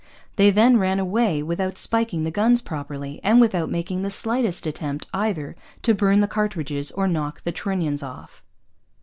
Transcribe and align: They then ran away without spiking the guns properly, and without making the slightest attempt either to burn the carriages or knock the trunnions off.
They 0.35 0.49
then 0.49 0.77
ran 0.77 0.97
away 0.97 1.43
without 1.43 1.77
spiking 1.77 2.23
the 2.23 2.31
guns 2.31 2.59
properly, 2.63 3.19
and 3.23 3.39
without 3.39 3.69
making 3.69 4.01
the 4.01 4.09
slightest 4.09 4.65
attempt 4.65 5.05
either 5.13 5.55
to 5.83 5.93
burn 5.93 6.21
the 6.21 6.27
carriages 6.27 6.89
or 6.93 7.07
knock 7.07 7.43
the 7.43 7.51
trunnions 7.51 8.01
off. 8.01 8.43